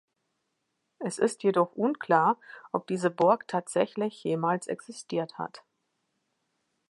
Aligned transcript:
Es 0.97 1.19
ist 1.19 1.43
jedoch 1.43 1.73
unklar, 1.73 2.39
ob 2.71 2.87
diese 2.87 3.11
Burg 3.11 3.47
tatsächlich 3.47 4.23
jemals 4.23 4.65
existiert 4.65 5.37
hat. 5.37 5.63